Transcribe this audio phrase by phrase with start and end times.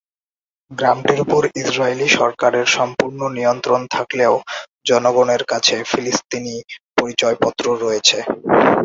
[0.71, 4.33] গ্রামটির উপর ইসরায়েলি সরকারের সম্পূর্ণ নিয়ন্ত্রণ থাকলেও,
[4.85, 6.55] জনগণের কাছে ফিলিস্তিনি
[6.97, 8.17] পরিচয়পত্র রয়েছে।